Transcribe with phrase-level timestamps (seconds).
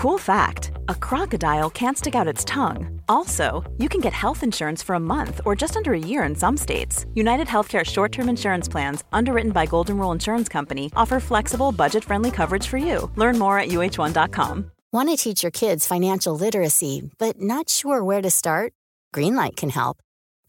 [0.00, 3.02] Cool fact a crocodile can't stick out its tongue.
[3.06, 6.34] Also, you can get health insurance for a month or just under a year in
[6.34, 7.04] some states.
[7.12, 12.02] United Healthcare short term insurance plans, underwritten by Golden Rule Insurance Company, offer flexible, budget
[12.02, 13.10] friendly coverage for you.
[13.16, 14.70] Learn more at uh1.com.
[14.90, 18.72] Want to teach your kids financial literacy, but not sure where to start?
[19.14, 19.98] Greenlight can help.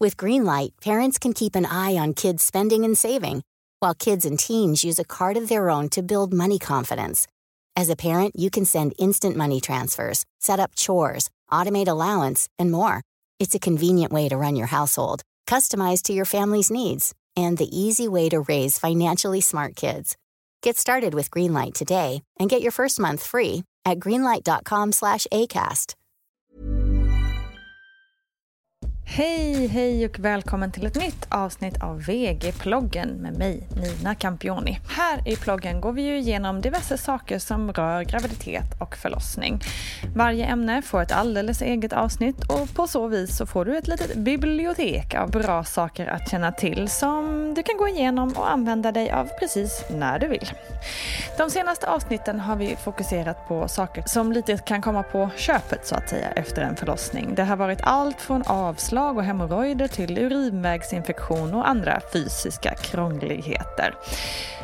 [0.00, 3.42] With Greenlight, parents can keep an eye on kids' spending and saving,
[3.80, 7.26] while kids and teens use a card of their own to build money confidence.
[7.74, 12.70] As a parent, you can send instant money transfers, set up chores, automate allowance, and
[12.70, 13.02] more.
[13.38, 17.76] It's a convenient way to run your household, customized to your family's needs, and the
[17.76, 20.16] easy way to raise financially smart kids.
[20.62, 24.92] Get started with Greenlight today and get your first month free at greenlight.com
[29.14, 34.78] Hej, hej och välkommen till ett nytt avsnitt av VG-ploggen med mig, Nina Campioni.
[34.88, 39.60] Här i ploggen går vi ju igenom diverse saker som rör graviditet och förlossning.
[40.16, 43.88] Varje ämne får ett alldeles eget avsnitt och på så vis så får du ett
[43.88, 48.92] litet bibliotek av bra saker att känna till som du kan gå igenom och använda
[48.92, 50.52] dig av precis när du vill.
[51.38, 55.94] De senaste avsnitten har vi fokuserat på saker som lite kan komma på köpet så
[55.94, 57.34] att säga efter en förlossning.
[57.34, 63.94] Det har varit allt från avslag och hemorrojder till urinvägsinfektion och andra fysiska krångligheter.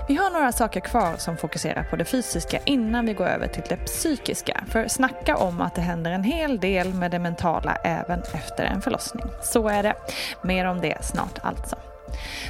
[0.08, 3.62] Vi har några saker kvar som fokuserar på det fysiska innan vi går över till
[3.68, 4.64] det psykiska.
[4.68, 8.82] För snacka om att det händer en hel del med det mentala även efter en
[8.82, 9.24] förlossning.
[9.42, 9.94] Så är det.
[10.42, 11.76] Mer om det snart alltså.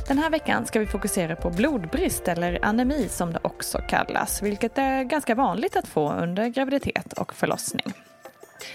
[0.08, 4.78] Den här veckan ska vi fokusera på blodbrist eller anemi som det också kallas, vilket
[4.78, 7.94] är ganska vanligt att få under graviditet och förlossning.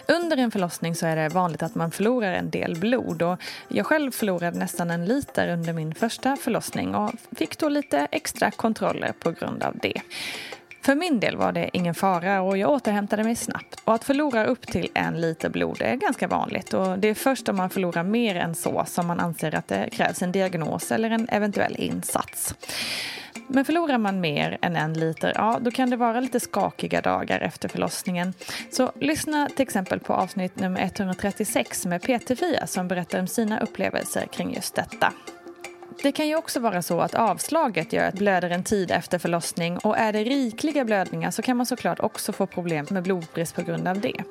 [0.08, 3.86] Under en förlossning så är det vanligt att man förlorar en del blod och jag
[3.86, 9.14] själv förlorade nästan en liter under min första förlossning och fick då lite extra kontroller
[9.20, 10.02] på grund av det.
[10.82, 13.82] För min del var det ingen fara och jag återhämtade mig snabbt.
[13.84, 17.50] Och att förlora upp till en liter blod är ganska vanligt och det är först
[17.50, 21.10] om man förlorar mer än så som man anser att det krävs en diagnos eller
[21.10, 22.56] en eventuell insats.
[23.48, 27.40] Men förlorar man mer än en liter, ja då kan det vara lite skakiga dagar
[27.40, 28.34] efter förlossningen.
[28.72, 34.26] Så lyssna till exempel på avsnitt nummer 136 med PT-Fia som berättar om sina upplevelser
[34.26, 35.14] kring just detta.
[36.02, 39.78] Det kan ju också vara så att avslaget gör att blöder en tid efter förlossning
[39.78, 43.62] och är det rikliga blödningar så kan man såklart också få problem med blodbrist på
[43.62, 44.24] grund av det.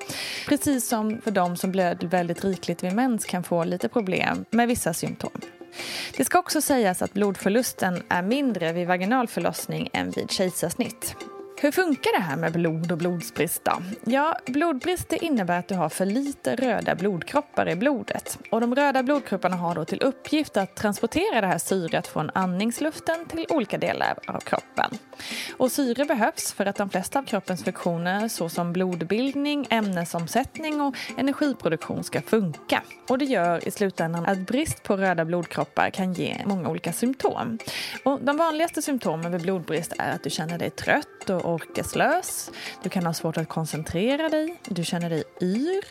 [0.48, 4.68] Precis som för de som blöder väldigt rikligt vid mens kan få lite problem med
[4.68, 5.40] vissa symptom.
[6.16, 11.16] Det ska också sägas att blodförlusten är mindre vid vaginal förlossning än vid kejsarsnitt.
[11.62, 13.72] Hur funkar det här med blod och blodbrist då?
[14.04, 18.38] Ja, blodbrist det innebär att du har för lite röda blodkroppar i blodet.
[18.50, 23.26] Och de röda blodkropparna har då till uppgift att transportera det här syret från andningsluften
[23.26, 24.98] till olika delar av kroppen.
[25.56, 32.04] Och syre behövs för att de flesta av kroppens funktioner såsom blodbildning, ämnesomsättning och energiproduktion
[32.04, 32.82] ska funka.
[33.08, 37.58] Och det gör i slutändan att brist på röda blodkroppar kan ge många olika symptom.
[38.04, 42.50] Och de vanligaste symptomen vid blodbrist är att du känner dig trött och orkeslös.
[42.82, 44.60] Du kan ha svårt att koncentrera dig.
[44.64, 45.84] Du känner dig yr.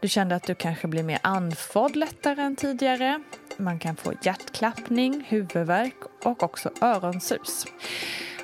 [0.00, 3.20] Du känner att du kanske blir mer andfådd lättare än tidigare.
[3.56, 7.66] Man kan få hjärtklappning, huvudvärk och också öronsus.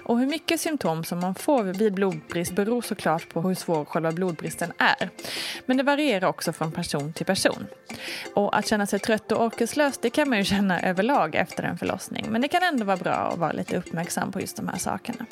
[0.04, 4.12] Och hur mycket symptom som man får vid blodbrist beror såklart på hur svår själva
[4.12, 5.10] blodbristen är.
[5.66, 7.66] Men det varierar också från person till person.
[8.34, 11.78] Och att känna sig trött och orkeslös det kan man ju känna överlag efter en
[11.78, 12.26] förlossning.
[12.28, 15.26] Men det kan ändå vara bra att vara lite uppmärksam på just de här sakerna.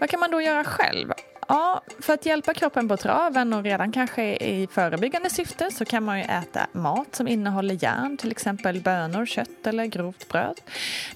[0.00, 1.12] Vad kan man då göra själv?
[1.50, 6.04] Ja, för att hjälpa kroppen på traven och redan kanske i förebyggande syfte så kan
[6.04, 10.60] man ju äta mat som innehåller järn, till exempel bönor, kött eller grovt bröd.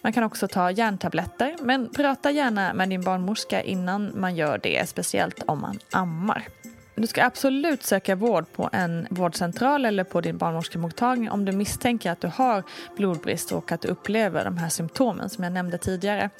[0.02, 4.88] Man kan också ta järntabletter, men prata gärna med din barnmorska innan man gör det,
[4.88, 6.48] speciellt om man ammar.
[6.96, 12.10] Du ska absolut söka vård på en vårdcentral eller på din barnmorskemottagning om du misstänker
[12.10, 12.62] att du har
[12.96, 16.30] blodbrist och att du upplever de här symptomen som jag nämnde tidigare.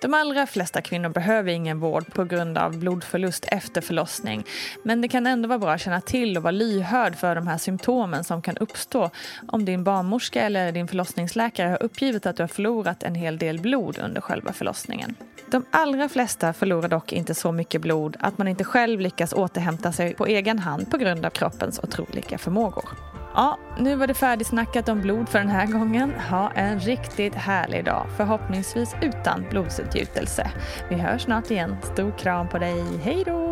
[0.00, 4.44] De allra flesta kvinnor behöver ingen vård på grund av blodförlust efter förlossning.
[4.82, 7.58] Men det kan ändå vara bra att känna till och vara lyhörd för de här
[7.58, 9.10] symptomen som kan uppstå
[9.48, 13.60] om din barnmorska eller din förlossningsläkare har uppgivit att du har förlorat en hel del
[13.60, 15.14] blod under själva förlossningen.
[15.46, 19.91] De allra flesta förlorar dock inte så mycket blod att man inte själv lyckas återhämta
[19.92, 22.88] sig på egen hand på grund av kroppens otroliga förmågor.
[23.34, 26.12] Ja, nu var det färdigsnackat om blod för den här gången.
[26.30, 30.50] Ha en riktigt härlig dag, förhoppningsvis utan blodsutgjutelse.
[30.90, 31.76] Vi hörs snart igen.
[31.82, 32.84] Stor kram på dig.
[33.02, 33.51] Hej då!